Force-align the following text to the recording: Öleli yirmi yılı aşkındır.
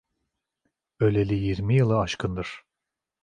Öleli 0.99 1.33
yirmi 1.35 1.75
yılı 1.75 1.99
aşkındır. 1.99 2.65